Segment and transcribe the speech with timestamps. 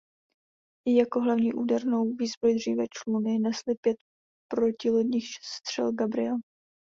[0.87, 3.97] Jako hlavní údernou výzbroj dříve čluny nesly pět
[4.49, 6.37] protilodních střel Gabriel.